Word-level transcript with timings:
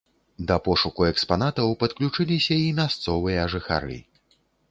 Да 0.51 0.55
пошуку 0.67 1.01
экспанатаў 1.09 1.75
падключыліся 1.83 2.57
і 2.65 2.73
мясцовыя 2.81 3.47
жыхары. 3.55 4.01